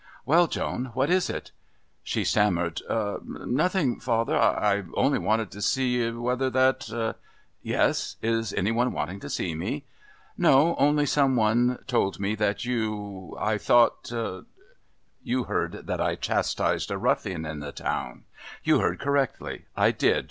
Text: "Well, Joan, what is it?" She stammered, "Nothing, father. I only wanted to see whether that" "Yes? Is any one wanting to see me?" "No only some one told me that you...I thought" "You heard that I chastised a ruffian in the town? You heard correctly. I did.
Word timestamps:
"Well, 0.25 0.47
Joan, 0.47 0.85
what 0.95 1.11
is 1.11 1.29
it?" 1.29 1.51
She 2.01 2.23
stammered, 2.23 2.81
"Nothing, 3.23 3.99
father. 3.99 4.35
I 4.35 4.81
only 4.95 5.19
wanted 5.19 5.51
to 5.51 5.61
see 5.61 6.09
whether 6.09 6.49
that" 6.49 7.15
"Yes? 7.61 8.15
Is 8.19 8.51
any 8.51 8.71
one 8.71 8.93
wanting 8.93 9.19
to 9.19 9.29
see 9.29 9.53
me?" 9.53 9.83
"No 10.39 10.75
only 10.79 11.05
some 11.05 11.35
one 11.35 11.83
told 11.85 12.19
me 12.19 12.33
that 12.33 12.65
you...I 12.65 13.59
thought" 13.59 14.11
"You 15.31 15.43
heard 15.43 15.73
that 15.85 16.01
I 16.01 16.15
chastised 16.15 16.89
a 16.89 16.97
ruffian 16.97 17.45
in 17.45 17.59
the 17.59 17.71
town? 17.71 18.23
You 18.63 18.79
heard 18.79 18.99
correctly. 18.99 19.65
I 19.77 19.91
did. 19.91 20.19